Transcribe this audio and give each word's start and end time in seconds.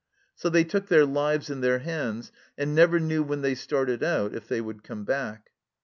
So 0.33 0.49
they 0.49 0.63
took 0.63 0.87
their 0.87 1.05
lives 1.05 1.51
in 1.51 1.61
their 1.61 1.77
hands, 1.77 2.31
and 2.57 2.73
never 2.73 2.99
knew 2.99 3.21
when 3.21 3.43
they 3.43 3.53
started 3.53 4.01
out 4.01 4.33
if 4.33 4.47
they 4.47 4.59
would 4.59 4.81
come 4.83 5.03
back. 5.05 5.51